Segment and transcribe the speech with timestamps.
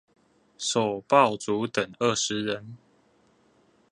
[0.57, 2.75] 首報族等二十人